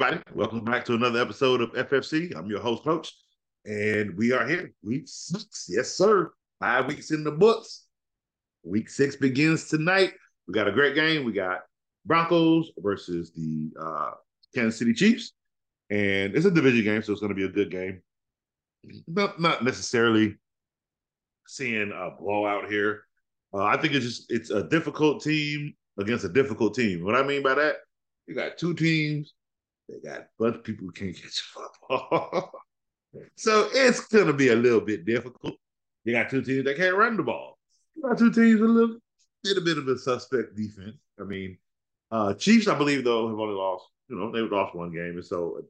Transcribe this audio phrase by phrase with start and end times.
[0.00, 0.22] everybody.
[0.34, 2.34] Welcome back to another episode of FFC.
[2.34, 3.12] I'm your host, Coach,
[3.66, 4.72] and we are here.
[4.82, 5.66] Week six.
[5.68, 6.32] Yes, sir.
[6.58, 7.84] Five weeks in the books.
[8.62, 10.14] Week six begins tonight.
[10.48, 11.24] We got a great game.
[11.24, 11.60] We got
[12.06, 14.12] Broncos versus the uh,
[14.54, 15.32] Kansas City Chiefs.
[15.90, 18.00] And it's a division game, so it's going to be a good game.
[19.06, 20.36] Not, not necessarily
[21.46, 23.02] seeing a blowout here.
[23.52, 27.04] Uh, I think it's just it's a difficult team against a difficult team.
[27.04, 27.76] What I mean by that,
[28.26, 29.34] you got two teams.
[29.90, 32.52] They got a bunch of people who can't catch football.
[33.36, 35.54] so it's gonna be a little bit difficult.
[36.04, 37.58] You got two teams that can't run the ball.
[37.94, 38.98] You got two teams with a little,
[39.42, 40.96] bit of a suspect defense.
[41.18, 41.58] I mean,
[42.10, 45.24] uh Chiefs, I believe though, have only lost, you know, they lost one game, and
[45.24, 45.60] so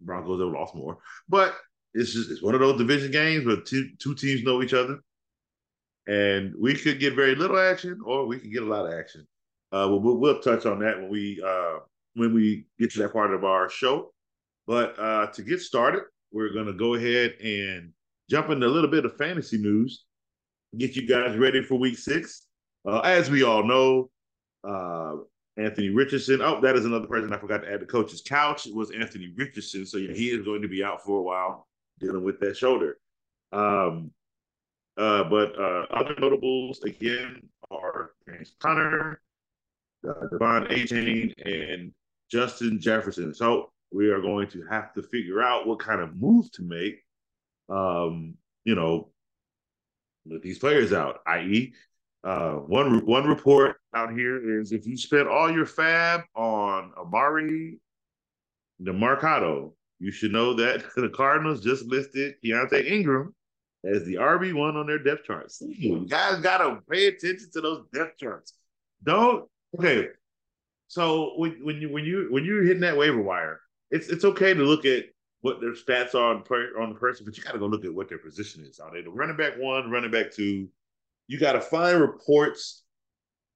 [0.00, 0.98] Broncos have lost more.
[1.28, 1.54] But
[1.94, 5.00] it's just it's one of those division games where two two teams know each other
[6.06, 9.26] and we could get very little action, or we could get a lot of action.
[9.72, 11.78] Uh, we'll, we'll touch on that when we uh,
[12.14, 14.12] when we get to that part of our show.
[14.66, 17.92] But uh, to get started, we're going to go ahead and
[18.28, 20.04] jump into a little bit of fantasy news,
[20.78, 22.46] get you guys ready for Week Six.
[22.86, 24.10] Uh, as we all know,
[24.64, 25.16] uh,
[25.56, 26.40] Anthony Richardson.
[26.40, 27.80] Oh, that is another person I forgot to add.
[27.80, 31.02] The coach's couch it was Anthony Richardson, so yeah, he is going to be out
[31.02, 31.66] for a while
[31.98, 32.98] dealing with that shoulder.
[33.52, 34.12] Um,
[34.96, 39.20] uh, but uh, other notables again are James Conner,
[40.08, 41.92] uh, De'Von Achane, and
[42.30, 43.34] Justin Jefferson.
[43.34, 47.02] So we are going to have to figure out what kind of moves to make.
[47.68, 49.10] Um, you know,
[50.26, 51.72] with these players out, i.e.,
[52.22, 57.78] uh, one one report out here is if you spent all your fab on Emari
[58.82, 63.34] Demercado, you should know that the Cardinals just listed Keaontay Ingram
[63.84, 65.62] as the RB one on their depth charts.
[65.66, 68.52] You guys gotta pay attention to those depth charts.
[69.02, 70.08] Don't okay.
[70.90, 73.60] So when, when you when you when you're hitting that waiver wire,
[73.92, 75.04] it's it's okay to look at
[75.40, 76.42] what their stats are on,
[76.82, 78.80] on the person, but you got to go look at what their position is.
[78.80, 80.68] Are they the running back one, running back two?
[81.28, 82.82] You got to find reports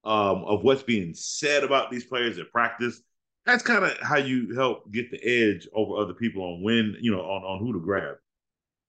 [0.04, 3.02] um, of what's being said about these players at practice.
[3.46, 7.10] That's kind of how you help get the edge over other people on when you
[7.10, 8.14] know on on who to grab.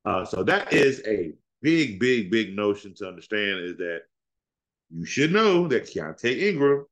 [0.06, 4.02] Uh, so that is a big, big, big notion to understand is that
[4.92, 6.86] you should know that Keaontay Ingram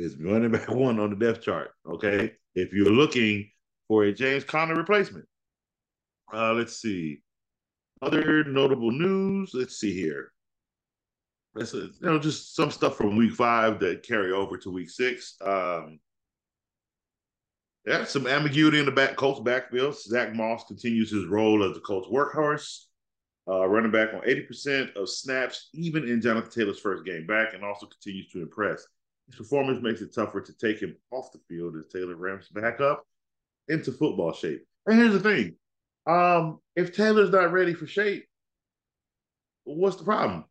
[0.00, 1.70] is running back one on the depth chart.
[1.86, 2.32] Okay.
[2.54, 3.50] If you're looking
[3.88, 5.26] for a James Conner replacement.
[6.32, 7.22] Uh, let's see.
[8.02, 9.50] Other notable news.
[9.52, 10.32] Let's see here.
[11.54, 15.36] Let's you know just some stuff from week five that carry over to week six.
[15.44, 15.98] Um,
[17.84, 19.98] yeah, some ambiguity in the back Colts backfield.
[19.98, 22.84] Zach Moss continues his role as the Colts workhorse,
[23.48, 27.64] uh, running back on 80% of snaps, even in Jonathan Taylor's first game back, and
[27.64, 28.86] also continues to impress.
[29.30, 32.80] His performance makes it tougher to take him off the field as Taylor ramps back
[32.80, 33.06] up
[33.68, 34.66] into football shape.
[34.86, 35.54] And here's the thing:
[36.06, 38.26] um, if Taylor's not ready for shape,
[39.64, 40.44] what's the problem?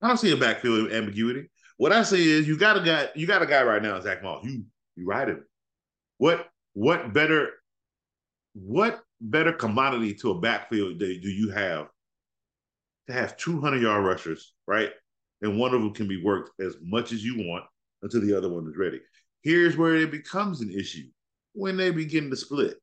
[0.00, 1.50] I don't see a backfield ambiguity.
[1.76, 4.22] What I say is you got a guy, you got a guy right now, Zach
[4.22, 4.44] Moss.
[4.44, 4.64] You
[4.96, 5.44] you ride him.
[6.18, 7.50] What what better
[8.54, 11.88] what better commodity to a backfield do you have
[13.06, 14.92] to have 200 yard rushers, right?
[15.42, 17.64] And one of them can be worked as much as you want
[18.02, 19.00] until the other one is ready.
[19.42, 21.08] Here's where it becomes an issue
[21.52, 22.78] when they begin to split.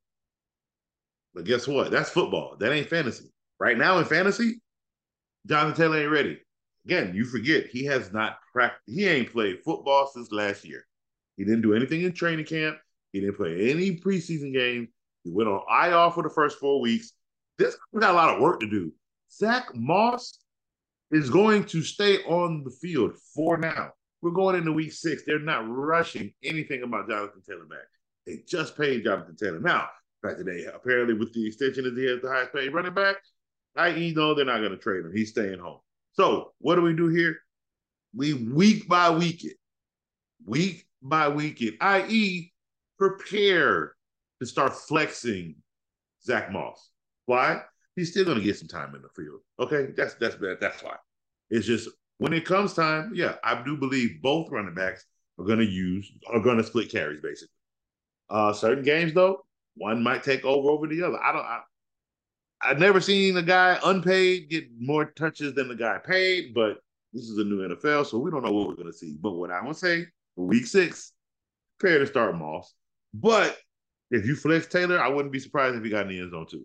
[1.34, 1.90] But guess what?
[1.90, 2.56] That's football.
[2.58, 3.32] That ain't fantasy.
[3.58, 4.60] Right now in fantasy,
[5.46, 6.38] Jonathan Taylor ain't ready.
[6.86, 8.82] Again, you forget he has not practiced.
[8.86, 10.86] He ain't played football since last year.
[11.36, 12.78] He didn't do anything in training camp.
[13.12, 14.88] He didn't play any preseason games.
[15.24, 17.12] He went on IR for the first four weeks.
[17.58, 18.92] This got a lot of work to do.
[19.30, 20.38] Zach Moss
[21.10, 23.92] is going to stay on the field for now.
[24.22, 25.22] We're going into week six.
[25.24, 27.88] They're not rushing anything about Jonathan Taylor back.
[28.26, 29.60] They just paid Jonathan Taylor.
[29.60, 29.88] Now,
[30.22, 33.16] back today, apparently with the extension as he has the highest paid running back,
[33.76, 35.12] i.e., no, they're not going to trade him.
[35.14, 35.78] He's staying home.
[36.12, 37.38] So what do we do here?
[38.14, 39.56] We week by week it.
[40.44, 42.52] Week by week it, i.e.,
[42.98, 43.94] prepare
[44.40, 45.54] to start flexing
[46.22, 46.90] Zach Moss.
[47.26, 47.62] Why?
[48.00, 49.40] He's still going to get some time in the field.
[49.58, 50.56] Okay, that's that's bad.
[50.58, 50.96] that's why.
[51.50, 55.04] It's just when it comes time, yeah, I do believe both running backs
[55.38, 57.52] are going to use are going to split carries basically.
[58.30, 59.44] Uh, certain games though,
[59.74, 61.22] one might take over over the other.
[61.22, 61.44] I don't.
[61.44, 61.60] I,
[62.62, 66.78] I've never seen a guy unpaid get more touches than the guy paid, but
[67.12, 69.18] this is a new NFL, so we don't know what we're going to see.
[69.20, 70.06] But what I would say,
[70.36, 71.12] week six,
[71.78, 72.72] prepare to start Moss.
[73.12, 73.58] But
[74.10, 76.46] if you flex Taylor, I wouldn't be surprised if he got in the end zone
[76.50, 76.64] too.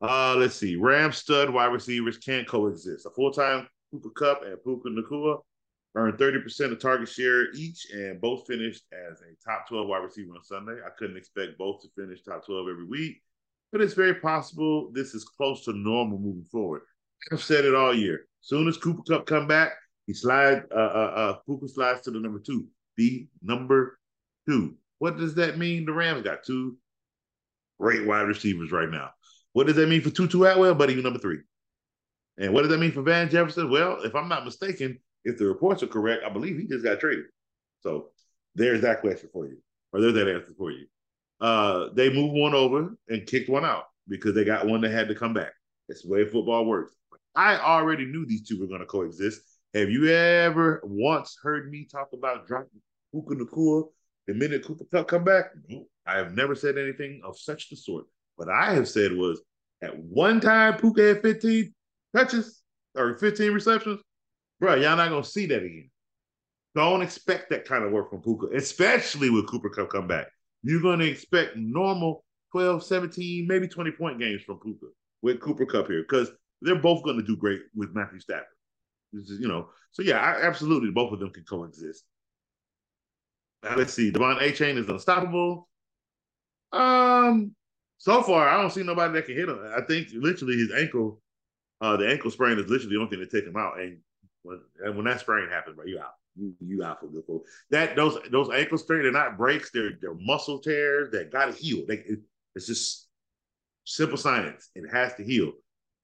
[0.00, 0.76] Uh, let's see.
[0.76, 3.06] Ram stud wide receivers can't coexist.
[3.06, 5.38] A full time Cooper Kupp and Puka Nacua
[5.94, 10.32] earned 30% of target share each, and both finished as a top 12 wide receiver
[10.34, 10.76] on Sunday.
[10.84, 13.20] I couldn't expect both to finish top 12 every week,
[13.72, 16.82] but it's very possible this is close to normal moving forward.
[17.32, 18.26] I've said it all year.
[18.40, 19.72] Soon as Cooper Cup come back,
[20.06, 22.66] he slide uh uh uh Puka slides to the number two.
[22.96, 23.98] The number
[24.48, 24.76] two.
[24.98, 25.84] What does that mean?
[25.84, 26.76] The Rams got two
[27.80, 29.10] great wide receivers right now.
[29.52, 30.94] What does that mean for Tutu Atwell, buddy?
[30.94, 31.38] You number three.
[32.38, 33.70] And what does that mean for Van Jefferson?
[33.70, 37.00] Well, if I'm not mistaken, if the reports are correct, I believe he just got
[37.00, 37.24] traded.
[37.80, 38.10] So
[38.54, 39.58] there's that question for you,
[39.92, 40.86] or there's that answer for you.
[41.40, 45.08] Uh, they moved one over and kicked one out because they got one that had
[45.08, 45.52] to come back.
[45.88, 46.94] That's the way football works.
[47.34, 49.40] I already knew these two were going to coexist.
[49.74, 52.80] Have you ever once heard me talk about dropping
[53.12, 53.84] Puka Nacua
[54.26, 55.46] the minute Cooper Kupp come back?
[55.68, 58.06] No, I have never said anything of such the sort.
[58.38, 59.40] What I have said was
[59.82, 61.74] at one time Puka had 15
[62.14, 62.62] touches
[62.96, 64.00] or 15 receptions
[64.60, 65.90] bro, y'all not gonna see that again.
[66.74, 70.28] Don't expect that kind of work from Puka, especially with Cooper Kupp come back.
[70.62, 74.86] You're gonna expect normal 12, 17, maybe 20 point games from Puka
[75.22, 76.30] with Cooper Kupp here, because
[76.62, 78.46] they're both gonna do great with Matthew Stafford.
[79.14, 82.04] Is, you know, so yeah, I, absolutely both of them can coexist.
[83.62, 84.12] Now let's see.
[84.12, 85.68] De'Von Achane is unstoppable.
[86.70, 87.54] Um,
[87.98, 89.60] so far, I don't see nobody that can hit him.
[89.76, 91.20] I think literally his ankle,
[91.80, 93.78] uh, the ankle sprain is literally the only thing to take him out.
[93.80, 93.98] And
[94.42, 96.14] when and when that sprain happens, bro, you out.
[96.36, 97.24] You, you out for good
[97.70, 97.96] that.
[97.96, 99.72] Those those ankle strains, they're not breaks.
[99.72, 101.84] They're they're muscle tears that got to heal.
[101.88, 102.20] They, it,
[102.54, 103.08] it's just
[103.84, 104.70] simple science.
[104.76, 105.52] It has to heal.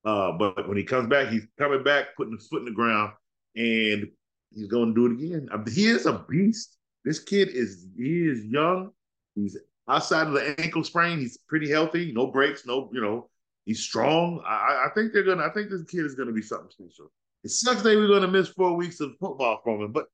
[0.03, 3.13] Uh, but when he comes back, he's coming back, putting his foot in the ground,
[3.55, 4.07] and
[4.53, 5.47] he's going to do it again.
[5.53, 6.77] I mean, he is a beast.
[7.05, 8.91] This kid is he is young.
[9.35, 9.57] He's
[9.87, 11.19] outside of the ankle sprain.
[11.19, 12.11] He's pretty healthy.
[12.11, 12.65] No breaks.
[12.65, 13.29] No, you know,
[13.65, 14.41] he's strong.
[14.45, 15.43] I, I think they're gonna.
[15.43, 17.11] I think this kid is gonna be something special.
[17.43, 20.07] It sucks that we're to miss four weeks of football from him, but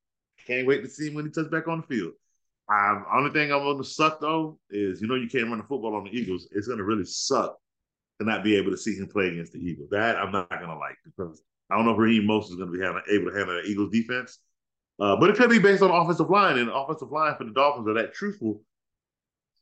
[0.46, 2.14] can't wait to see him when he touches back on the field.
[2.72, 5.96] Um, only thing I'm to suck though is you know you can't run the football
[5.96, 6.48] on the Eagles.
[6.52, 7.58] It's to really suck
[8.20, 9.90] to not be able to see him play against the Eagles.
[9.92, 12.84] That I'm not to like because I don't know if Raheem Mostert is to be
[12.84, 14.40] able to handle the Eagles defense.
[15.00, 17.88] Uh, but it could be based on offensive line, and offensive line for the Dolphins
[17.88, 18.62] are that truthful.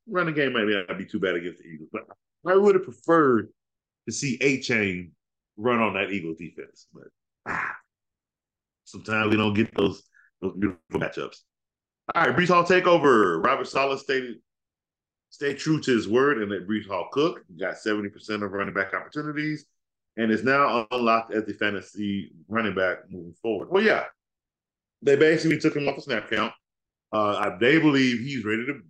[0.10, 2.04] Running game might not be too bad against the Eagles, but
[2.46, 3.50] I would have preferred
[4.08, 5.12] to see Achane
[5.58, 6.88] run on that Eagles defense.
[6.94, 7.08] But
[7.48, 7.76] ah,
[8.86, 10.04] sometimes we don't get those
[10.42, 11.38] those beautiful matchups.
[12.16, 13.44] All right, Breece Hall takeover.
[13.44, 14.38] Robert Saleh stated
[15.30, 17.44] stay true to his word and let Breece Hall cook.
[17.48, 19.66] He got 70% of running back opportunities
[20.18, 23.70] and is now unlocked as the fantasy running back moving forward.
[23.70, 24.06] Well, yeah,
[25.02, 26.54] they basically took him off the snap count.
[27.12, 28.82] Uh, they believe he's ready to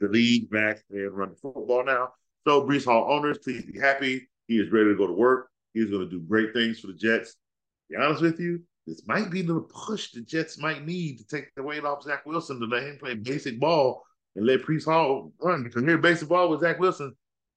[0.00, 2.10] the lead back and run the football now.
[2.46, 4.28] So, Breece Hall owners, please be happy.
[4.46, 5.50] He is ready to go to work.
[5.74, 7.36] He's going to do great things for the Jets
[7.88, 11.54] be honest with you, this might be the push the Jets might need to take
[11.54, 15.32] the weight off Zach Wilson to let him play basic ball and let Breece Hall
[15.40, 15.64] run.
[15.64, 17.14] Because here, basic ball with Zach Wilson,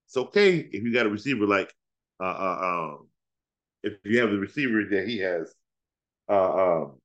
[0.08, 1.74] it's okay if you got a receiver like
[2.20, 3.08] uh, uh um
[3.84, 5.54] if you have the receiver that he has
[6.28, 6.98] uh um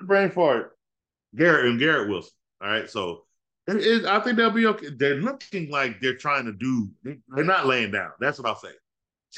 [0.00, 0.76] brain fart
[1.36, 2.32] Garrett and Garrett Wilson.
[2.60, 3.24] All right, so
[3.68, 4.88] it is, I think they'll be okay.
[4.96, 6.90] They're looking like they're trying to do.
[7.02, 8.12] They're not laying down.
[8.18, 8.72] That's what I'll say.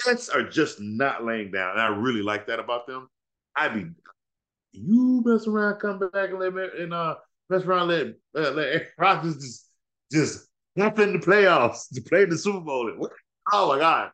[0.04, 1.72] Jets are just not laying down.
[1.72, 3.08] And I really like that about them.
[3.56, 3.86] I be
[4.72, 7.16] you mess around, come back and let me and uh
[7.48, 8.06] mess around, let
[8.36, 9.68] uh, let Aaron Rodgers just
[10.12, 13.08] just jump in the playoffs to play in the Super Bowl.
[13.52, 14.12] Oh my god,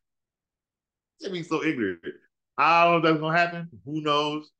[1.21, 2.01] get me so ignorant.
[2.59, 3.69] I don't know if that's gonna happen.
[3.85, 4.51] Who knows?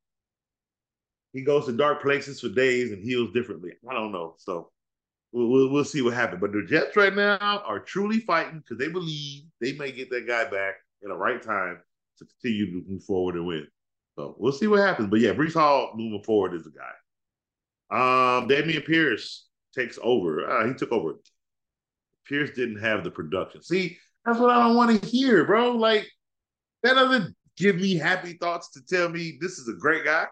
[1.33, 3.71] He goes to dark places for days and heals differently.
[3.89, 4.35] I don't know.
[4.37, 4.71] So
[5.37, 6.41] we'll, we'll, we'll see what happens.
[6.41, 10.27] But the Jets right now are truly fighting because they believe they may get that
[10.27, 11.79] guy back in the right time
[12.19, 13.67] to continue to move forward and win.
[14.15, 15.09] So we'll see what happens.
[15.09, 16.93] But yeah, Breece Hall moving forward is the guy.
[17.89, 20.49] Um, Dameon Pierce takes over.
[20.49, 21.13] Uh, he took over.
[22.25, 23.61] Pierce didn't have the production.
[23.61, 25.71] See, that's what I don't want to hear, bro.
[25.71, 26.07] Like
[26.83, 30.25] that doesn't give me happy thoughts to tell me this is a great guy.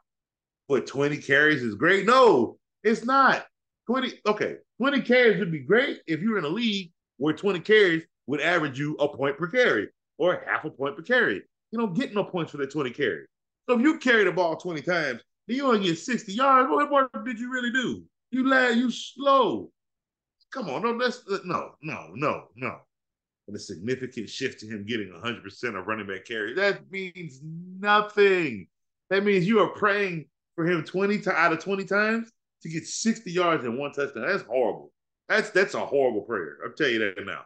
[0.68, 2.08] But 20 carries is great.
[2.08, 3.46] No, it's not.
[3.88, 8.04] 20, okay, 20 carries would be great if you're in a league where 20 carries
[8.28, 11.42] would average you a point per carry or half a point per carry.
[11.72, 13.26] You don't get no points for that 20 carry.
[13.68, 16.70] So if you carry the ball 20 times, then you only get 60 yards.
[16.70, 18.04] What more did you really do?
[18.32, 19.72] You lad, you slow.
[20.52, 22.78] Come on, no, that's uh, no, no, no, no.
[23.48, 26.54] And a significant shift to him getting 100% of running back carry.
[26.54, 28.68] That means nothing.
[29.10, 30.26] That means you are praying
[30.56, 32.32] for him 20 to, out of 20 times
[32.66, 34.26] to get 60 yards and one touchdown.
[34.28, 34.92] That's horrible.
[35.30, 36.58] That's that's a horrible prayer.
[36.66, 37.46] I'll tell you that now.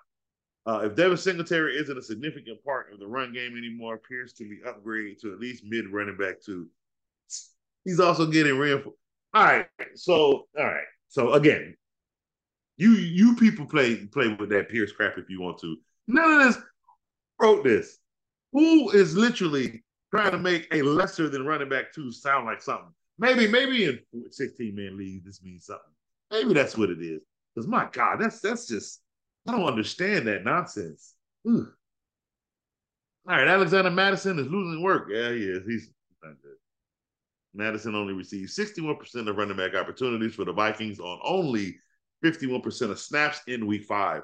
[0.65, 4.43] Uh, if Devin Singletary isn't a significant part of the run game anymore, appears to
[4.43, 6.67] be upgraded to at least mid running back to
[7.85, 8.97] He's also getting reinforced.
[9.33, 9.67] All right.
[9.95, 10.83] So, all right.
[11.07, 11.75] So again,
[12.77, 15.75] you you people play play with that Pierce crap if you want to.
[16.07, 16.63] None of this
[17.41, 17.97] wrote this.
[18.53, 22.93] Who is literally trying to make a lesser than running back two sound like something?
[23.19, 23.99] Maybe, maybe in
[24.31, 25.91] 16 man league, this means something.
[26.31, 27.21] Maybe that's what it is.
[27.53, 29.01] Because my God, that's that's just
[29.47, 31.15] I don't understand that nonsense.
[33.27, 35.09] All right, Alexander Mattison is losing work.
[35.11, 35.63] Yeah, he is.
[35.67, 35.89] He's
[36.23, 36.55] not good.
[37.53, 41.75] Mattison only received 61% of running back opportunities for the Vikings on only
[42.23, 44.23] 51% of snaps in week five.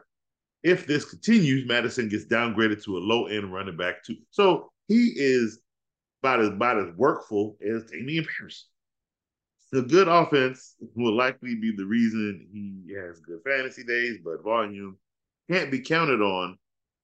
[0.63, 4.17] If this continues, Mattison gets downgraded to a low end running back too.
[4.31, 5.59] So he is
[6.23, 8.67] about as about as workful as Dameon Pierce.
[9.71, 14.97] The good offense will likely be the reason he has good fantasy days, but volume
[15.49, 16.57] can't be counted on.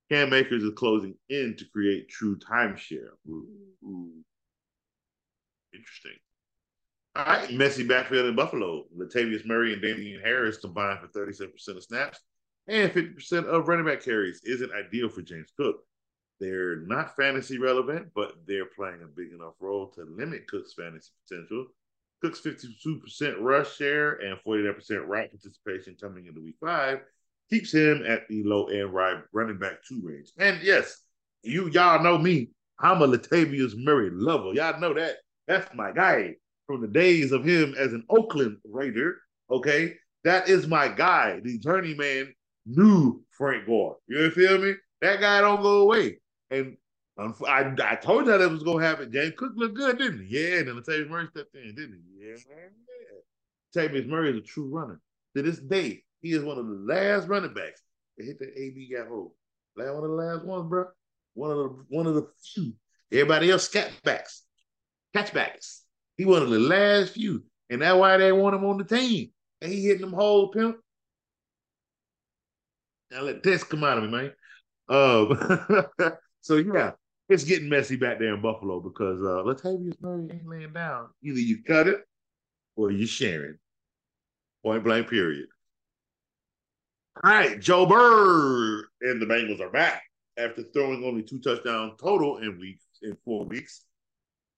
[0.10, 3.12] Cam Akers is closing in to create true timeshare.
[3.28, 3.48] Ooh,
[3.84, 4.12] ooh.
[5.74, 6.18] Interesting.
[7.16, 8.86] All right, messy backfield in Buffalo.
[8.98, 12.20] Latavius Murray and Damien Harris combined for 37% of snaps
[12.68, 14.42] and 50% of running back carries.
[14.44, 15.84] Isn't ideal for James Cook.
[16.40, 21.12] They're not fantasy relevant, but they're playing a big enough role to limit Cook's fantasy
[21.28, 21.68] potential.
[22.22, 27.00] Cook's 52% rush share and 49% route participation coming into week five
[27.50, 30.30] keeps him at the low end right running back two range.
[30.38, 31.02] And yes,
[31.44, 32.50] you y'all know me.
[32.80, 34.54] I'm a Latavius Murray lover.
[34.54, 35.18] Y'all know that.
[35.48, 36.36] That's my guy
[36.66, 39.18] from the days of him as an Oakland Raider.
[39.50, 39.96] Okay.
[40.24, 41.40] That is my guy.
[41.44, 42.34] The journeyman
[42.66, 43.98] knew Frank Gore.
[44.08, 44.76] You feel me?
[45.02, 46.20] That guy don't go away.
[46.52, 46.78] And
[47.18, 49.12] I, I told you that was gonna happen.
[49.12, 50.40] James Cook looked good, didn't he?
[50.40, 52.11] Yeah, and then Latavius Murray stepped in, didn't he?
[52.22, 52.36] Yeah.
[53.76, 55.02] Latavius Murray is a true runner.
[55.36, 57.82] To this day, he is one of the last running backs
[58.20, 59.32] to hit the AB hold.
[59.76, 60.86] Last one of the last ones, bro.
[61.34, 62.74] One of the one of the few.
[63.12, 64.42] Everybody else catbacks,
[65.16, 65.82] catchbacks.
[66.18, 69.32] He one of the last few, and that's why they want him on the team.
[69.62, 70.78] And he hitting them whole pimp.
[73.10, 74.32] Now let this come out of me, man.
[74.90, 76.12] Um,
[76.42, 76.92] so yeah,
[77.30, 81.08] it's getting messy back there in Buffalo because uh Latavius Murray ain't laying down.
[81.24, 82.02] Either you cut it
[82.82, 83.58] or you sharing.
[84.64, 85.48] Point blank, period.
[87.24, 90.04] All right, Joe Burrow and the Bengals are back
[90.38, 93.86] after throwing only two touchdowns total in weeks in four weeks.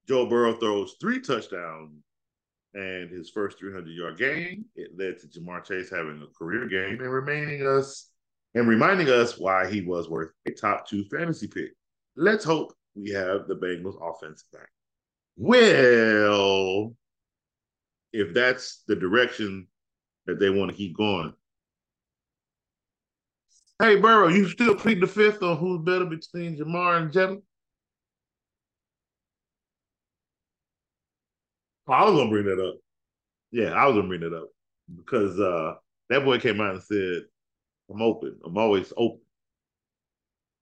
[0.08, 1.94] Joe Burrow throws three touchdowns
[2.74, 4.66] and his first 300 yard game.
[4.76, 8.10] It led to Ja'Marr Chase having a career game and remaining us
[8.56, 11.72] and reminding us why he was worth a top two fantasy pick.
[12.16, 14.70] Let's hope we have the Bengals offense back.
[15.36, 16.94] Well,
[18.14, 19.68] if that's the direction
[20.28, 21.34] that they want to keep going,
[23.84, 27.42] Hey, Burrow, you still pleading the fifth on who's better between Ja'Marr and Jalen?
[31.88, 32.76] Oh, I was gonna bring that up.
[33.52, 34.50] Yeah, I was gonna bring that up
[34.96, 35.74] because uh
[36.10, 37.24] that boy came out and said,
[37.90, 38.40] "I'm open.
[38.46, 39.20] I'm always open."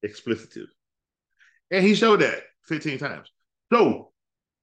[0.03, 0.69] Explicitive,
[1.69, 3.31] and he showed that 15 times.
[3.71, 4.13] So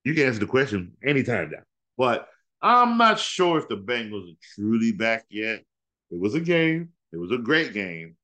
[0.04, 1.62] you can answer the question anytime now.
[1.96, 2.28] But
[2.60, 5.64] I'm not sure if the Bengals are truly back yet.
[6.10, 6.90] It was a game.
[7.12, 8.16] It was a great game.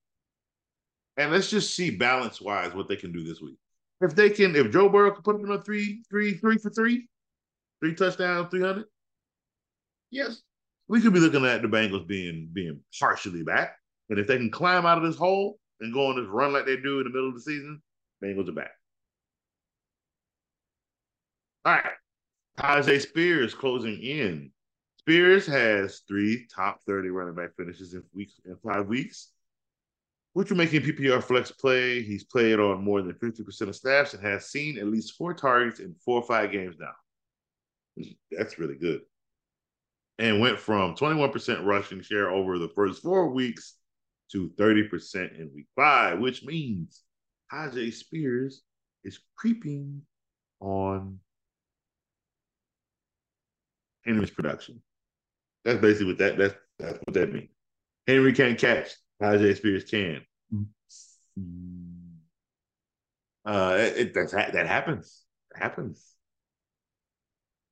[1.17, 3.57] And let's just see balance wise what they can do this week.
[4.01, 7.09] If they can, if Joe Burrow can put them a three, three, three for three,
[7.81, 8.87] three touchdowns, three hundred,
[10.11, 10.43] yes,
[10.89, 13.77] we could be looking at the Bengals being being partially back.
[14.11, 16.67] And if they can climb out of this hole and go on this run like
[16.67, 17.81] they do in the middle of the season,
[18.23, 18.73] Bengals are back.
[21.65, 21.93] All right.
[22.59, 24.51] Tyjae Spears closing in.
[24.99, 29.33] Spears has three top 30 running back finishes in weeks in five weeks
[30.35, 32.03] which will make him PPR flex play.
[32.03, 35.79] He's played on more than 50% of snaps and has seen at least four targets
[35.79, 38.05] in four or five games now.
[38.31, 39.03] That's really good.
[40.19, 43.77] And went from 21% rushing share over the first four weeks
[44.33, 47.03] to 30% in week five, which means
[47.53, 48.63] Tyjae Spears
[49.05, 50.03] is creeping
[50.59, 51.21] on
[54.05, 54.83] Henry's production.
[55.65, 57.51] That's basically what that that's that's what that means.
[58.07, 58.91] Henry can't catch.
[59.23, 60.23] Tyjae Spears can.
[63.47, 65.23] Uh, it, it that happens.
[65.55, 66.05] It happens.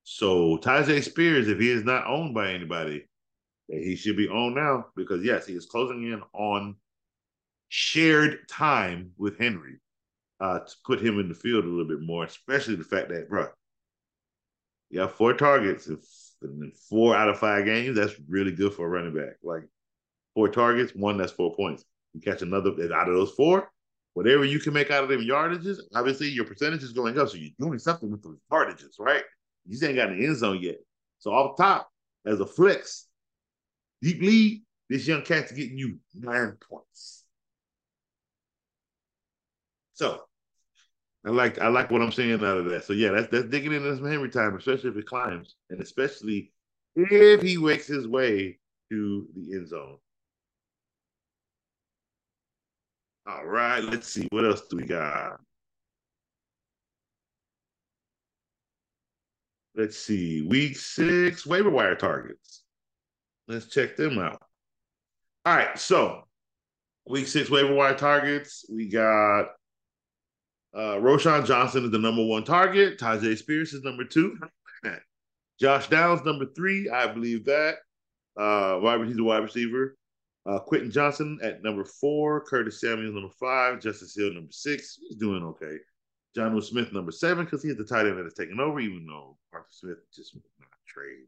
[0.05, 3.09] So Tyjae Spears, if he is not owned by anybody,
[3.69, 6.77] he should be owned now because yes, he is closing in on
[7.69, 9.81] shared time with Henry
[10.41, 13.29] uh, to put him in the field a little bit more, especially the fact that,
[13.29, 13.49] bro,
[14.91, 15.89] you have four targets
[16.51, 17.97] in four out of five games.
[17.97, 19.37] That's really good for a running back.
[19.43, 19.65] Like
[20.35, 21.85] four targets, one that's four points.
[22.15, 23.71] You catch another out of those four,
[24.15, 27.29] whatever you can make out of them yardages, obviously your percentage is going up.
[27.29, 29.23] So you're doing something with those yardages, right?
[29.65, 30.77] He just ain't got an end zone yet.
[31.19, 31.89] So off top,
[32.27, 33.07] as a flex,
[34.03, 37.25] deep lead, this young cat's getting you nine points.
[39.95, 40.23] So
[41.25, 42.85] I like I like what I'm seeing out of that.
[42.85, 46.52] So yeah, that's that's digging into some Henry time, especially if it climbs, and especially
[46.97, 48.59] if he wakes his way
[48.91, 49.99] to the end zone.
[53.26, 55.41] All right, let's see what else do we got.
[59.76, 62.62] Let's see, week six waiver wire targets.
[63.47, 64.43] Let's check them out.
[65.47, 66.25] All right, so
[67.07, 68.67] week six waiver wire targets.
[68.69, 69.47] We got
[70.75, 72.99] uh Roschon Johnson is the number one target.
[72.99, 74.37] Tyjae Spears is number two.
[75.61, 77.76] Josh Downs number three, I believe that.
[78.37, 79.97] Uh, wide he's a wide receiver.
[80.45, 82.41] Uh, Quentin Johnston at number four.
[82.41, 83.81] Curtis Samuels number five.
[83.81, 84.99] Justice Hill number six.
[85.00, 85.76] He's doing okay.
[86.37, 89.37] Jonnu Smith number seven because he's the tight end that is taken over, even though
[89.52, 91.26] Arthur Smith just not trade.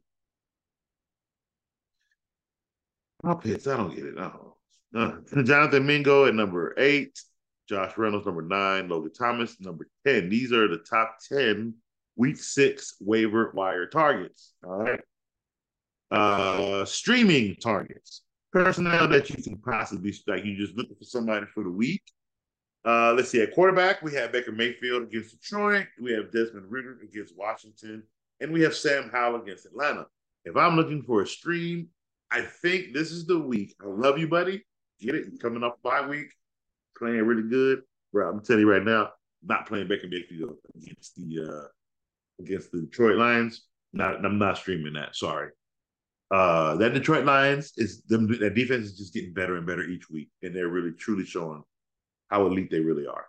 [3.23, 3.67] I'll pitch.
[3.67, 4.15] I don't get it.
[4.17, 4.57] No.
[4.95, 7.21] Uh, Jonathan Mingo at number eight.
[7.69, 8.89] Josh Reynolds number nine.
[8.89, 10.29] Logan Thomas number 10.
[10.29, 11.75] These are the top 10
[12.17, 14.53] week six waiver wire targets.
[14.65, 15.01] All right.
[16.11, 18.23] Uh, streaming targets.
[18.53, 22.03] Personnel that you can possibly like you just looking for somebody for the week.
[22.85, 23.41] Uh, let's see.
[23.41, 25.87] At quarterback, we have Baker Mayfield against Detroit.
[26.01, 28.05] We have Desmond Ridder against Washington,
[28.41, 30.07] and we have Sam Howell against Atlanta.
[30.45, 31.89] If I'm looking for a stream,
[32.31, 33.75] I think this is the week.
[33.83, 34.65] I love you, buddy.
[35.01, 35.27] Get it?
[35.31, 36.29] You're coming off bye week,
[36.99, 37.83] playing really good,
[38.13, 38.31] bro.
[38.31, 39.11] I'm telling you right now,
[39.43, 43.65] not playing Baker Mayfield against the uh, against the Detroit Lions.
[43.93, 45.15] Not, I'm not streaming that.
[45.15, 45.51] Sorry.
[46.31, 48.27] Uh, that Detroit Lions is them.
[48.41, 51.63] That defense is just getting better and better each week, and they're really truly showing
[52.29, 53.27] how elite they really are.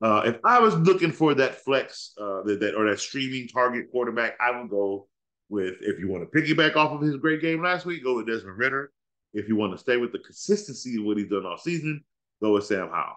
[0.00, 3.90] Uh, if I was looking for that flex, uh, that, that or that streaming target
[3.92, 5.06] quarterback, I would go
[5.48, 5.74] with.
[5.80, 8.58] If you want to piggyback off of his great game last week, go with Desmond
[8.58, 8.90] Ridder.
[9.34, 12.02] If you want to stay with the consistency of what he's done all season,
[12.42, 13.16] go with Sam Howell.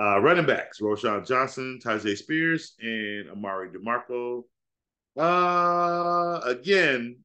[0.00, 4.44] Uh, running backs, Roschon Johnson, Tyjae Spears, and Amari DeMarco.
[5.18, 7.18] Uh, again,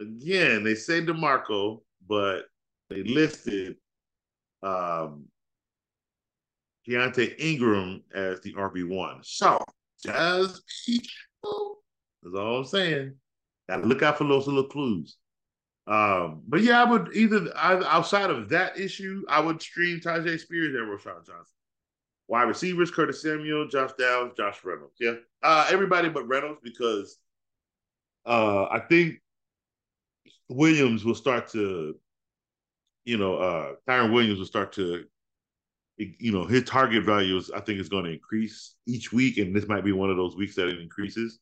[0.00, 2.46] again, they say DeMarco, but
[2.88, 3.76] they listed
[4.62, 5.26] um,
[6.88, 9.24] Keaontay Ingram as the RB1.
[9.26, 9.62] So
[10.02, 10.62] just
[12.22, 13.14] that's all I'm saying.
[13.68, 15.18] Gotta look out for those little clues.
[15.88, 20.74] Um, but yeah, I would either outside of that issue, I would stream Tyjae Spears
[20.74, 21.54] and Roschon Johnson.
[22.28, 24.96] Wide receivers, Curtis Samuel, Josh Downs, Josh Reynolds.
[25.00, 25.14] Yeah.
[25.42, 27.16] Uh, everybody but Reynolds because
[28.26, 29.22] uh, I think
[30.50, 31.96] Williams will start to,
[33.06, 35.04] you know, uh, Kyren Williams will start to,
[35.96, 39.38] you know, his target values, I think, is going to increase each week.
[39.38, 41.38] And this might be one of those weeks that it increases,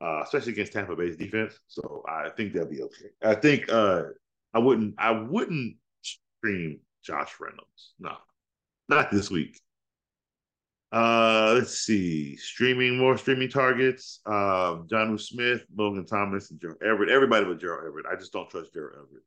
[0.00, 1.58] uh, especially against Tampa Bay's defense.
[1.66, 3.10] So I think that'll be okay.
[3.22, 4.04] I think uh,
[4.54, 7.94] I wouldn't, I wouldn't stream Josh Reynolds.
[7.98, 8.16] No,
[8.88, 9.60] not this week.
[10.90, 12.36] Uh, let's see.
[12.36, 14.20] Streaming more streaming targets.
[14.24, 17.10] Um, Jonnu Smith, Logan Thomas, and Gerald Everett.
[17.10, 18.06] Everybody but Gerald Everett.
[18.10, 19.22] I just don't trust Gerald Everett.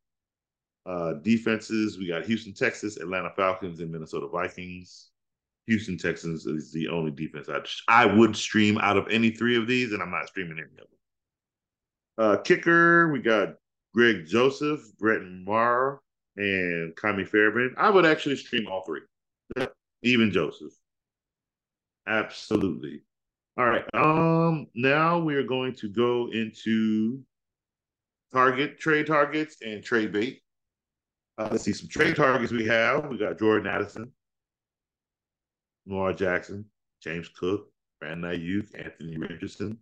[0.83, 1.99] Uh, defenses.
[1.99, 5.10] We got Houston, Texas, Atlanta Falcons, and Minnesota Vikings.
[5.67, 9.67] Houston Texans is the only defense I I would stream out of any three of
[9.67, 10.87] these, and I'm not streaming any of them.
[12.17, 13.11] Uh, kicker.
[13.11, 13.55] We got
[13.93, 16.01] Greg Joseph, Brett Maher,
[16.37, 17.75] and Ka'imi Fairbairn.
[17.77, 19.01] I would actually stream all three,
[20.03, 20.73] even Joseph.
[22.07, 23.01] Absolutely.
[23.57, 23.85] All right.
[23.93, 24.67] Um.
[24.73, 27.21] Now we are going to go into
[28.33, 30.41] target trade targets and trade bait.
[31.37, 33.07] Uh, let's see some trade targets we have.
[33.07, 34.11] We got Jordan Addison,
[35.91, 36.65] Lamar Jackson,
[37.01, 37.67] James Cook,
[37.99, 39.77] Brandon Aiyuk, Anthony Richardson.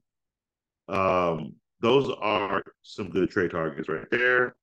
[0.88, 4.56] Um, those are some good trade targets right there.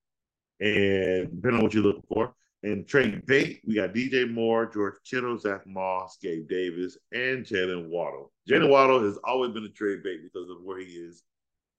[0.60, 4.94] And depending on what you're looking for, and trade bait, we got DJ Moore, George
[5.08, 8.32] Kittle, Zach Moss, Gabe Davis, and Jaylen Waddle.
[8.48, 11.22] Jaylen Waddle has always been a trade bait because of where he is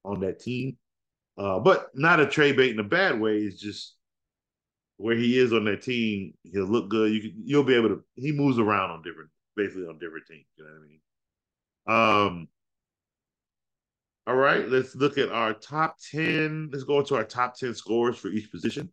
[0.06, 0.77] on that team.
[1.38, 3.38] Uh, but not a trade bait in a bad way.
[3.38, 3.95] It's just
[4.97, 6.34] where he is on that team.
[6.43, 7.12] He'll look good.
[7.12, 8.03] You can, you'll be able to.
[8.15, 10.46] He moves around on different, basically on different teams.
[10.56, 12.38] You know what I mean?
[12.38, 12.48] Um.
[14.28, 16.70] All right, let's look at our top ten.
[16.72, 18.89] Let's go into our top ten scores for each position.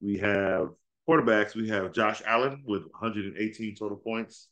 [0.00, 0.70] We have
[1.08, 4.48] Quarterbacks, we have Josh Allen with 118 total points,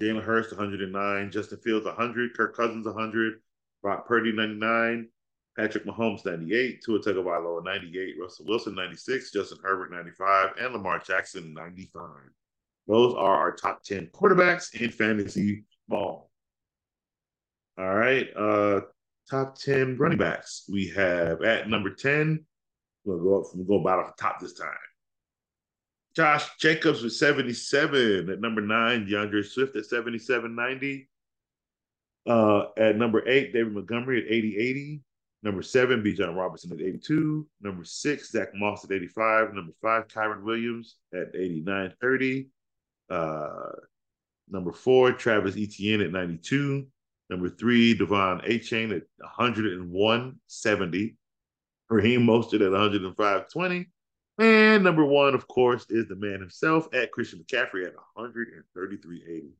[0.00, 3.34] Jalen Hurts 109, Justin Fields 100, Kirk Cousins 100,
[3.82, 5.08] Brock Purdy 99,
[5.56, 11.52] Patrick Mahomes 98, Tua Tagovailoa 98, Russell Wilson 96, Justin Herbert 95, and Lamar Jackson
[11.52, 12.02] 95.
[12.88, 16.30] Those are our top 10 quarterbacks in fantasy ball.
[17.78, 18.28] All right.
[18.36, 18.80] Uh
[19.30, 20.64] top 10 running backs.
[20.72, 22.44] We have at number 10,
[23.04, 24.70] we'll go up we'll go about off the top this time.
[26.16, 31.06] Josh Jacobs with 77 at number nine, D'Andre Swift at 77.90.
[32.26, 35.00] Uh, at number eight, David Montgomery at 80.80.
[35.44, 37.46] Number seven, Bijan Robinson at 82.
[37.60, 39.54] Number six, Zach Moss at 85.
[39.54, 42.48] Number five, Kyren Williams at 89.30.
[43.10, 43.70] Uh,
[44.48, 46.86] number four, Travis Etienne at 92.
[47.30, 49.02] Number three, De'Von Achane at
[49.38, 51.16] 101.70.
[51.90, 53.86] Raheem Mostert at 105.20.
[54.38, 59.50] And number one, of course, is the man himself at Christian McCaffrey at 133.80.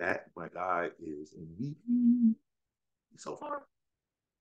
[0.00, 2.34] That, my guy, is MVP
[3.16, 3.62] so far.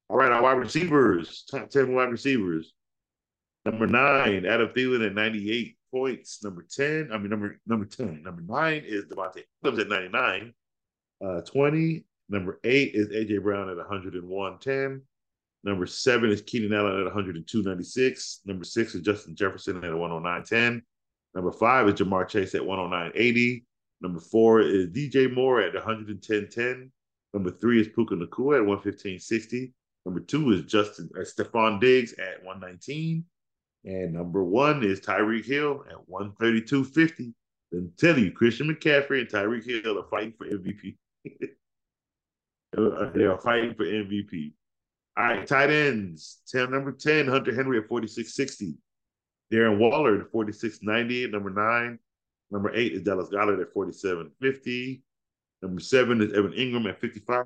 [0.09, 2.73] All right, our wide receivers, top 10 wide receivers.
[3.65, 6.43] Number nine, Adam Thielen at 98 points.
[6.43, 8.21] Number 10, I mean, number number 10.
[8.21, 10.53] Number nine is Davante Adams at 99.
[11.25, 12.03] Uh, 20.
[12.27, 15.01] Number eight is AJ Brown at 101.10.
[15.63, 18.39] Number seven is Keenan Allen at 102.96.
[18.45, 20.81] Number six is Justin Jefferson at 109.10.
[21.33, 23.63] Number five is Ja'Marr Chase at 109.80.
[24.01, 26.89] Number four is DJ Moore at 110.10.
[27.33, 29.71] Number three is Puka Nacua at 115.60.
[30.05, 33.25] Number two is Justin uh, Stefon Diggs at 119.
[33.85, 37.33] And number one is Tyreek Hill at 132.50.
[37.71, 40.97] Then tell you, Christian McCaffrey and Tyreek Hill are fighting for MVP.
[43.13, 44.53] they are fighting for MVP.
[45.17, 46.39] All right, tight ends.
[46.47, 48.75] 10, number 10, Hunter Henry at 46.60.
[49.53, 51.99] Darren Waller at 46.90 number nine.
[52.49, 55.01] Number eight is Dallas Goedert at 47.50.
[55.61, 57.45] Number seven is Evan Engram at 55.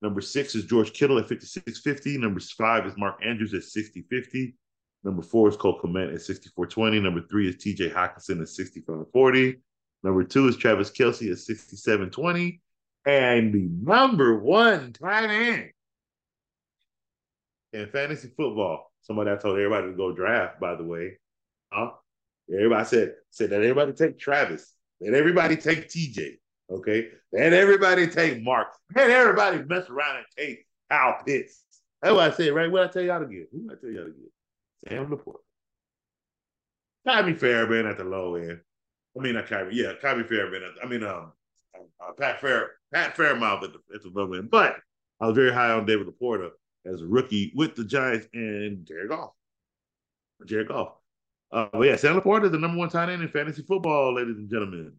[0.00, 2.18] Number six is George Kittle at 56.50.
[2.18, 4.54] Number five is Mark Andrews at 60.50.
[5.04, 7.02] Number four is Cole Kmet at 64.20.
[7.02, 9.58] Number three is TJ Hockenson at 65.40.
[10.02, 12.60] Number two is Travis Kelce at 67.20.
[13.06, 15.70] And the number one tight end
[17.72, 18.92] in fantasy football.
[19.02, 21.18] Somebody I told everybody to go draft, by the way.
[21.72, 21.92] Huh?
[22.52, 24.74] Everybody said said that everybody take Travis.
[25.00, 26.38] Let everybody take TJ.
[26.70, 27.08] Okay.
[27.32, 28.68] Let everybody take Mark.
[28.94, 31.62] Let everybody mess around and take Kyle Pitts.
[32.02, 32.70] That's what I said, right?
[32.70, 33.48] What I tell y'all to get?
[33.52, 34.30] Who I tell y'all to get?
[34.86, 35.38] Sam LaPorta.
[37.06, 38.60] Kyrie Fairbairn at the low end.
[39.16, 39.74] I mean, not Kyrie.
[39.74, 40.62] Yeah, Kyrie Fairbairn.
[40.62, 41.32] At I mean, um,
[41.74, 44.50] uh, Pat Fair, Pat Fairmouth at the, at the low end.
[44.50, 44.76] But
[45.20, 46.50] I was very high on David LaPorta
[46.86, 49.32] as a rookie with the Giants and Jared Goff.
[50.46, 50.94] Jared Goff.
[51.50, 54.36] Uh, but yeah, Sam LaPorta is the number one tight end in fantasy football, ladies
[54.36, 54.92] and gentlemen.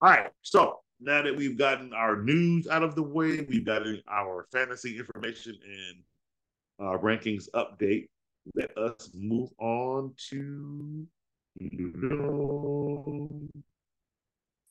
[0.00, 4.02] All right, so now that we've gotten our news out of the way, we've gotten
[4.08, 8.08] our fantasy information and uh, rankings update.
[8.54, 11.06] Let us move on to.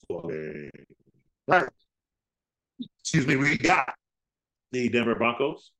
[0.09, 0.69] Okay.
[1.47, 1.69] Right.
[3.01, 3.93] Excuse me, we got
[4.71, 5.71] the Denver Broncos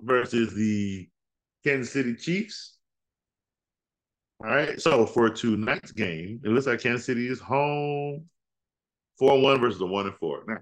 [0.00, 1.08] versus the
[1.64, 2.78] Kansas City Chiefs.
[4.42, 4.80] All right.
[4.80, 8.28] So for tonight's game, it looks like Kansas City is home.
[9.18, 10.42] Four one versus the one and four.
[10.46, 10.58] Now,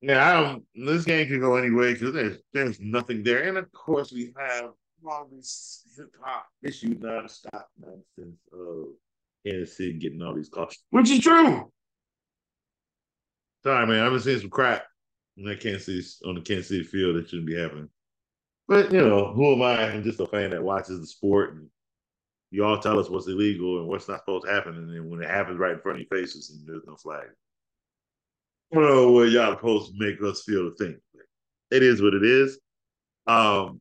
[0.00, 0.56] yeah.
[0.74, 4.70] This game can go anyway because there's there's nothing there, and of course we have
[5.06, 8.88] all these hip hop issue nonstop nonsense of uh,
[9.46, 11.70] Kansas City getting all these calls, which is true.
[13.62, 14.84] Sorry, man, I've been seeing some crap
[15.38, 17.88] on that Kansas City on the Kansas City field that shouldn't be happening.
[18.68, 19.90] But you know, who am I?
[19.90, 21.68] I'm just a fan that watches the sport, and
[22.50, 25.22] you all tell us what's illegal and what's not supposed to happen, and then when
[25.22, 27.26] it happens right in front of your faces, and there's no flag.
[28.70, 30.98] Well, well, y'all supposed to make us feel the thing.
[31.70, 32.58] It is what it is.
[33.26, 33.80] Um,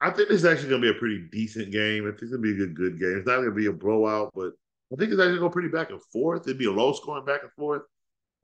[0.00, 2.04] I think this is actually going to be a pretty decent game.
[2.04, 3.18] I think it's going to be a good, good game.
[3.18, 4.52] It's not going to be a blowout, but
[4.92, 6.42] I think it's actually going to go pretty back and forth.
[6.42, 7.82] It'd be a low scoring back and forth.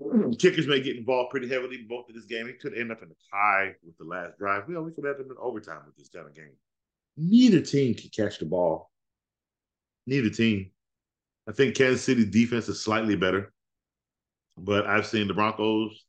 [0.38, 2.48] Kickers may get involved pretty heavily in both of this game.
[2.48, 4.66] It could end up in a tie with the last drive.
[4.66, 6.52] We could end up in overtime with this kind of game.
[7.16, 8.90] Neither team can catch the ball.
[10.06, 10.70] Neither team.
[11.48, 13.52] I think Kansas City defense is slightly better,
[14.57, 16.05] but I've seen the Broncos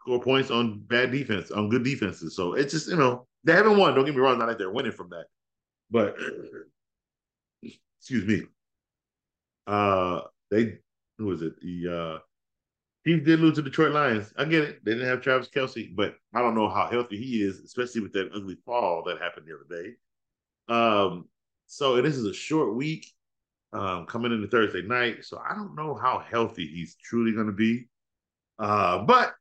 [0.00, 2.36] score points on bad defense, on good defenses.
[2.36, 3.94] So it's just, you know, they haven't won.
[3.94, 5.26] Don't get me wrong, not like they're winning from that.
[5.90, 6.16] But
[8.00, 8.42] excuse me.
[9.66, 10.20] Uh
[10.50, 10.78] they
[11.18, 11.58] who was it?
[11.60, 12.18] The uh
[13.06, 14.32] Chiefs did lose to Detroit Lions.
[14.36, 14.84] I get it.
[14.84, 18.12] They didn't have Travis Kelce, but I don't know how healthy he is, especially with
[18.14, 19.94] that ugly fall that happened the other day.
[20.68, 21.28] Um,
[21.66, 23.12] so this is a short week
[23.74, 25.24] um, coming into Thursday night.
[25.24, 27.88] So I don't know how healthy he's truly going to be.
[28.58, 29.34] Uh, but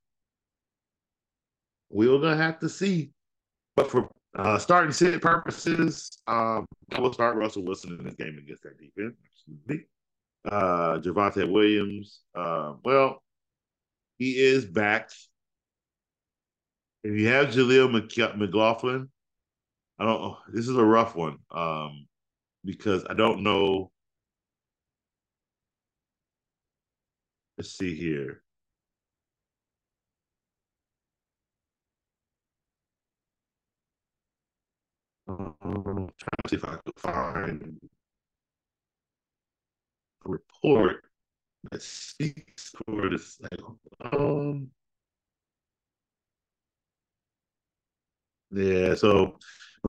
[1.90, 3.12] we're going to have to see.
[3.76, 8.38] But for uh, starting sit purposes, um, I will start Russell Wilson in this game
[8.44, 9.16] against that defense.
[10.46, 12.22] Uh, Javonte Williams.
[12.36, 13.22] Uh, well,
[14.18, 15.10] he is back.
[17.04, 17.92] If you have Jaleel
[18.38, 19.10] McLaughlin,
[20.00, 20.38] I don't know.
[20.52, 22.08] This is a rough one um,
[22.66, 23.92] because I don't know.
[27.58, 28.42] Let's see here.
[35.28, 36.10] Um, trying
[36.44, 37.80] to see if I can find
[40.26, 41.04] a report
[41.72, 43.40] that speaks for this.
[44.12, 44.70] Um,
[48.52, 49.38] yeah, so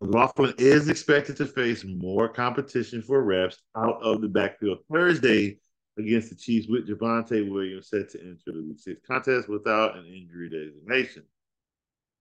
[0.01, 5.59] McLaughlin is expected to face more competition for reps out of the backfield Thursday
[5.99, 10.07] against the Chiefs with Javonte Williams set to enter the Week 6 contest without an
[10.07, 11.23] injury designation.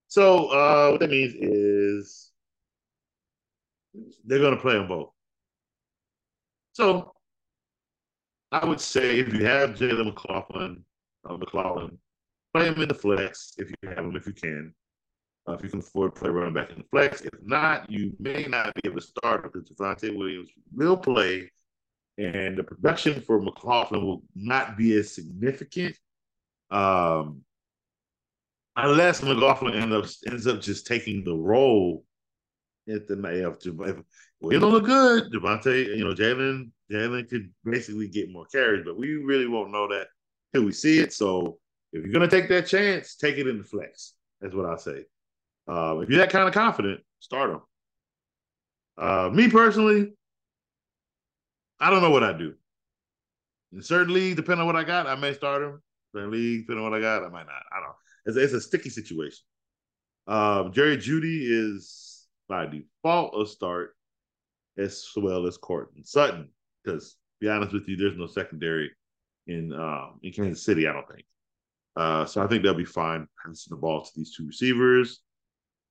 [0.08, 2.32] So uh, what that means is
[4.26, 5.10] they're going to play them both.
[6.74, 7.14] So
[8.52, 10.84] I would say if you have Jalen McLaughlin,
[11.28, 11.98] uh, McLaughlin,
[12.54, 14.74] play him in the flex if you have him, if you can.
[15.48, 17.22] Uh, if you can afford to play running back in the flex.
[17.22, 21.52] If not, you may not be able to start because Javonte Williams will play,
[22.18, 25.98] and the production for McLaughlin will not be as significant.
[26.70, 27.42] Um,
[28.76, 32.06] unless McLaughlin ends up ends up just taking the role
[32.88, 33.98] at the if,
[34.42, 38.98] if don't look good, Javonte, you know, Jalen, Jalen could basically get more carries, but
[38.98, 40.08] we really won't know that
[40.54, 41.14] till we see it.
[41.14, 41.60] So
[41.94, 44.14] if you're gonna take that chance, take it in the flex.
[44.42, 45.06] That's what I say.
[45.68, 47.62] Uh, if you're that kind of confident, start him.
[48.98, 50.14] Uh, me personally,
[51.84, 52.54] I don't know what I do.
[53.74, 55.82] In certain leagues, depending on what I got, I may start him.
[56.16, 57.62] Certain leagues, depending on what I got, I might not.
[57.72, 57.96] I don't know.
[58.26, 59.44] It's, it's a sticky situation.
[60.28, 63.98] Um, Jerry Jeudy is by default a start
[64.78, 66.48] as well as Courtland Sutton.
[66.84, 68.90] Because be honest with you, there's no secondary
[69.48, 71.26] in um, in Kansas City, I don't think.
[71.98, 75.20] Uh, so I think they'll be fine passing the ball to these two receivers.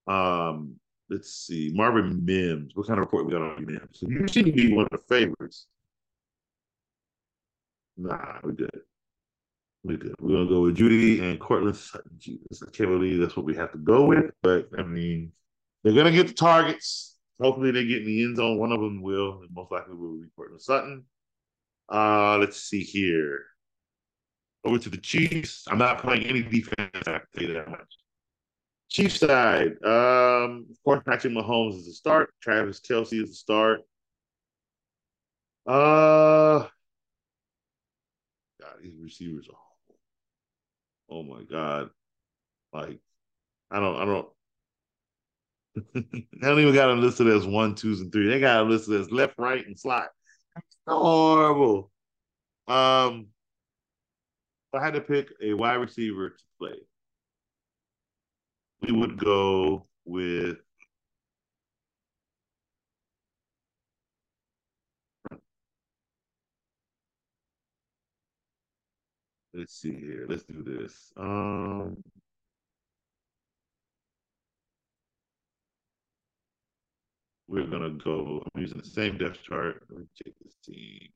[0.08, 0.76] Um,
[1.10, 2.72] let's see, Marvin Mims.
[2.74, 4.00] What kind of report we got on Mims?
[4.00, 5.66] Seem to be one of the favorites.
[7.96, 8.80] Nah, we're good.
[9.84, 10.14] We're good.
[10.20, 12.12] We're gonna go with Jeudy and Courtland Sutton.
[12.18, 14.30] Jesus, I can't believe that's what we have to go with.
[14.42, 15.32] But I mean,
[15.82, 17.16] they're gonna get the targets.
[17.40, 18.58] Hopefully, they get in the end zone.
[18.58, 21.04] One of them will, and most likely will be Courtland Sutton.
[21.92, 23.40] Uh, let's see here.
[24.64, 25.64] Over to the Chiefs.
[25.68, 26.90] I'm not playing any defense.
[27.06, 27.98] I can that much.
[28.88, 32.30] Chief side, um, of course, Patrick Mahomes is the start.
[32.42, 33.80] Travis Kelce is the start.
[35.66, 36.66] Uh,
[39.02, 39.56] receivers are.
[41.10, 41.90] Oh my God,
[42.72, 43.00] like
[43.70, 44.28] I don't, I don't.
[45.94, 48.28] they don't even got them listed as one, twos, and three.
[48.28, 50.08] They got them listed as left, right, and slot.
[50.86, 51.90] horrible.
[52.68, 53.28] Um,
[54.72, 56.76] if I had to pick a wide receiver to play,
[58.80, 60.58] we would go with
[69.54, 70.26] let's see here.
[70.28, 71.12] Let's do this.
[71.16, 71.96] Um
[77.48, 78.42] we're gonna go.
[78.54, 79.82] I'm using the same depth chart.
[79.90, 81.08] Let me check this team.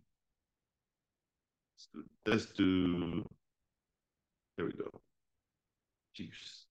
[1.74, 3.26] Let's do, let's do
[4.56, 4.88] there we go.
[6.14, 6.66] Chiefs.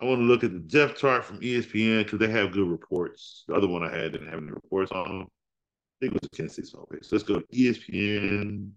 [0.00, 3.44] I want to look at the depth chart from ESPN because they have good reports.
[3.48, 5.22] The other one I had didn't have any reports on them.
[5.22, 8.70] I think it was a Kansas City So let's go to ESPN.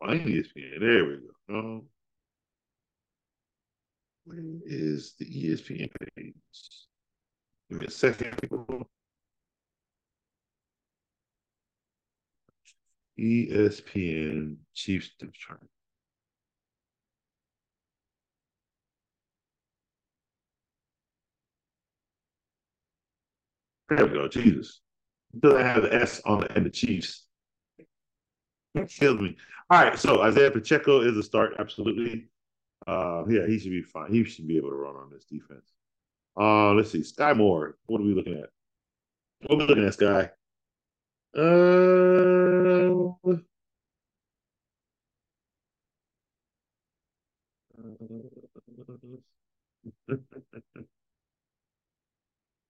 [0.00, 0.80] Find ESPN.
[0.80, 1.58] There we go.
[1.58, 1.82] Um,
[4.24, 6.34] where is the ESPN page?
[7.70, 8.38] Give me a second.
[13.18, 15.60] ESPN Chiefs chart.
[23.88, 24.28] There we go.
[24.28, 24.80] Jesus.
[25.32, 27.24] Until I have the S on the end of Chiefs.
[28.74, 29.36] That kills me.
[29.70, 29.98] All right.
[29.98, 31.54] So Isaiah Pacheco is a start.
[31.58, 32.28] Absolutely.
[32.86, 34.12] Uh, yeah, he should be fine.
[34.12, 35.72] He should be able to run on this defense.
[36.38, 37.04] Uh, let's see.
[37.04, 37.78] Sky Moore.
[37.86, 38.50] What are we looking at?
[39.46, 40.30] What are we looking at, Sky?
[41.34, 43.38] Uh,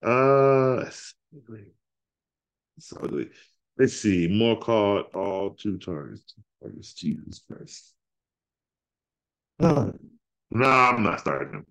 [0.02, 1.74] Uh, it's ugly.
[2.76, 3.30] It's ugly.
[3.78, 4.26] Let's see.
[4.26, 6.34] Moore caught all two targets.
[6.94, 7.94] Jesus Christ.
[9.60, 9.92] Uh,
[10.50, 11.66] no, I'm not starting him.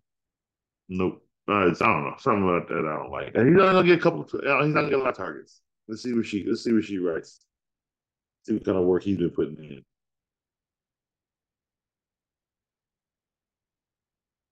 [0.87, 1.23] Nope.
[1.49, 2.15] Uh, I don't know.
[2.19, 3.35] Something about that I don't like.
[3.35, 4.21] And he's gonna get a couple.
[4.21, 5.61] Of, he's not gonna get a lot of targets.
[5.87, 6.45] Let's see what she.
[6.45, 7.45] Let's see what she writes.
[8.45, 9.83] See what kind of work he's been putting in.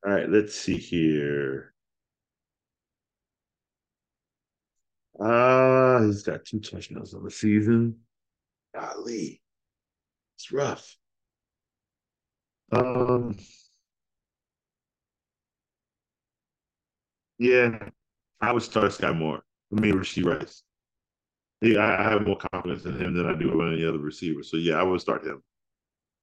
[0.06, 1.75] All right, let's see here.
[5.20, 7.96] Uh, he's got two touchdowns on the season.
[8.74, 9.42] Golly,
[10.36, 10.98] it's rough.
[12.72, 13.38] Um,
[17.38, 17.90] yeah,
[18.42, 19.42] I would start Skyy Moore.
[19.76, 20.64] I mean, Rashee Rice.
[21.62, 24.44] Yeah, I, have more confidence in him than I do in any other receiver.
[24.44, 25.42] So yeah, I would start him.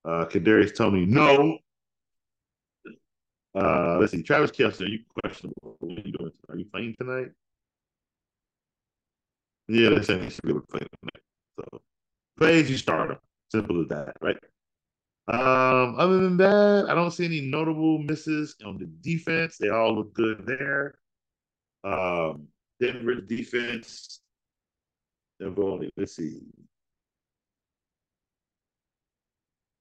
[0.04, 1.58] Uh, Kadarius Toney, no.
[3.54, 5.76] Uh, let's see, Travis Kelce, are you questionable?
[5.78, 6.32] What are you doing?
[6.48, 7.30] Are you playing tonight?
[9.68, 11.22] Yeah, they're saying he should be able to play tonight.
[11.58, 11.80] So,
[12.38, 13.18] plays you start him.
[13.50, 14.38] Simple as that, right?
[15.28, 19.56] Um, other than that, I don't see any notable misses on the defense.
[19.58, 20.98] They all look good there.
[21.84, 22.48] Um,
[22.80, 24.20] Denver defense.
[25.40, 26.40] Let's see.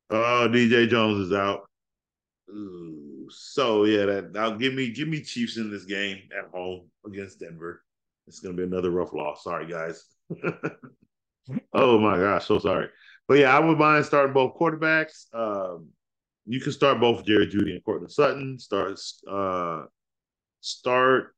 [0.10, 1.68] Oh, DJ Jones is out.
[2.50, 6.90] Ooh, so yeah, that now give me give me Chiefs in this game at home
[7.06, 7.84] against Denver.
[8.32, 9.44] It's gonna be another rough loss.
[9.44, 10.06] Sorry, guys.
[11.74, 12.88] oh my gosh, so sorry.
[13.28, 15.26] But yeah, I would mind starting both quarterbacks.
[15.34, 15.90] Um,
[16.46, 18.58] you can start both Jerry Jeudy and Courtland Sutton.
[18.58, 18.98] Start
[19.30, 19.84] uh
[20.62, 21.34] start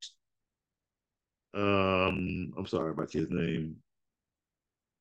[1.56, 3.78] um I'm sorry about his name.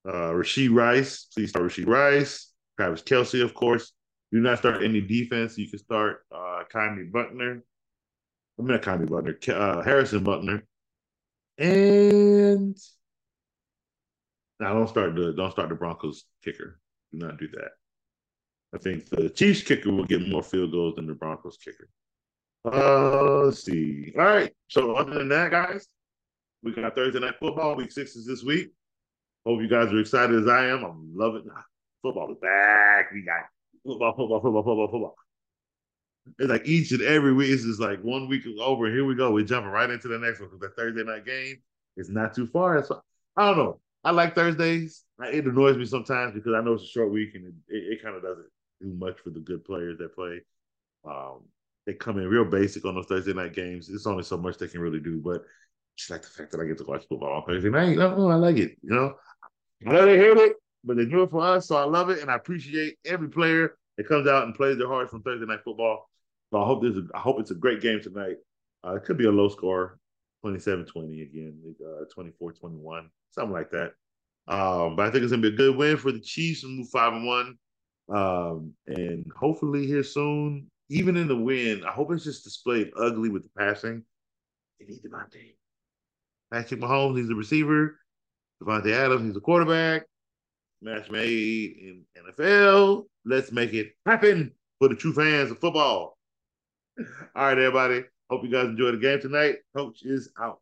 [0.09, 1.26] Uh Rashee Rice.
[1.35, 2.55] Please start Rashee Rice.
[2.78, 3.92] Travis Kelce, of course.
[4.33, 5.59] Do not start any defense.
[5.59, 7.62] You can start uh Kymie Butler.
[8.59, 10.62] I mean not Kymie Butler, uh, Harrison Butker.
[11.62, 12.77] And
[14.59, 16.81] now don't start the don't start the Broncos kicker.
[17.12, 17.70] Do not do that.
[18.75, 21.88] I think the Chiefs kicker will get more field goals than the Broncos kicker.
[22.64, 24.12] Uh, let's see.
[24.18, 24.53] All right.
[24.66, 25.87] So other than that, guys,
[26.64, 27.77] we got Thursday night football.
[27.77, 28.72] Week six is this week.
[29.46, 30.83] Hope you guys are excited as I am.
[30.83, 31.64] I'm loving it.
[32.03, 33.12] Football is back.
[33.12, 33.44] We got
[33.87, 35.16] football, football, football, football, football.
[36.38, 37.50] It's like each and every week.
[37.50, 38.90] It's just like one week is over.
[38.90, 39.32] Here we go.
[39.32, 41.56] We're jumping right into the next one because the Thursday night game
[41.96, 42.82] is not too far.
[42.85, 43.02] So
[43.37, 43.80] I don't know.
[44.04, 45.04] I like Thursdays.
[45.20, 48.02] It annoys me sometimes because I know it's a short week and it, it, it
[48.02, 48.48] kind of doesn't
[48.80, 50.40] do much for the good players that play.
[51.04, 51.42] Um,
[51.87, 53.88] they come in real basic on those Thursday night games.
[53.88, 55.42] It's only so much they can really do, but
[55.96, 57.98] just like the fact that I get to watch football on Thursday night.
[57.98, 58.76] Oh, I like it.
[58.82, 59.14] You know,
[59.87, 62.20] I know they hate it, but they do it for us, so I love it
[62.20, 65.61] and I appreciate every player that comes out and plays their heart from Thursday night
[65.64, 66.08] football.
[66.53, 66.97] So I hope this.
[67.15, 68.37] I hope it's a great game tonight.
[68.85, 69.99] Uh, it could be a low score,
[70.45, 73.93] 27-20 again, uh, 24-21, something like that.
[74.49, 76.91] Um, but I think it's gonna be a good win for the Chiefs and move
[76.91, 77.59] five and one.
[78.12, 83.31] Um, and hopefully here soon, even in the win, I hope it's just displayed ugly
[83.31, 84.05] with the passing.
[84.79, 85.55] They need Davante.
[86.53, 87.99] Patrick Mahomes, he's the receiver.
[88.62, 90.05] Davante Adams, he's the quarterback.
[90.83, 93.05] Match made in NFL.
[93.25, 96.19] Let's make it happen for the true fans of football.
[96.98, 97.07] All
[97.46, 98.05] right, everybody.
[98.28, 99.57] Hope you guys enjoy the game tonight.
[99.74, 100.61] Coach is out.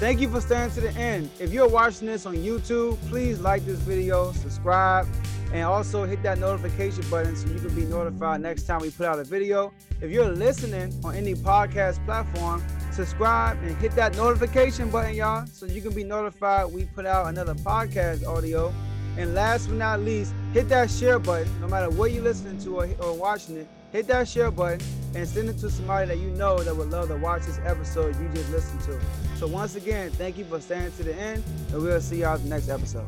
[0.00, 1.28] Thank you for staying to the end.
[1.38, 5.06] If you're watching this on YouTube, please like this video, subscribe,
[5.52, 9.06] and also hit that notification button so you can be notified next time we put
[9.06, 9.72] out a video.
[10.00, 15.66] If you're listening on any podcast platform, subscribe and hit that notification button, y'all, so
[15.66, 18.72] you can be notified we put out another podcast audio.
[19.16, 22.80] And last but not least, hit that share button, no matter what you're listening to
[22.80, 23.68] or, or watching it.
[23.90, 24.80] Hit that share button
[25.14, 28.14] and send it to somebody that you know that would love to watch this episode
[28.20, 29.00] you just listened to.
[29.36, 32.48] So once again, thank you for staying to the end, and we'll see y'all the
[32.48, 33.06] next episode.